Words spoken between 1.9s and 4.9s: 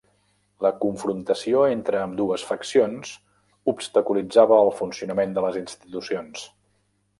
ambdues faccions obstaculitzava el